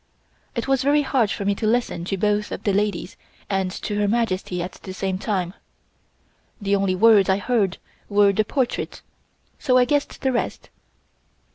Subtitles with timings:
[0.55, 3.17] It was very hard for me to listen to both of the ladies
[3.51, 5.53] and to Her Majesty at the same time.
[6.59, 7.77] The only words I heard
[8.09, 9.03] were: "The portrait,"
[9.59, 10.71] so I guessed the rest.